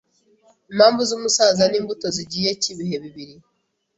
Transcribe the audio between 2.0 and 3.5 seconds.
zigihe cyibihe bibiri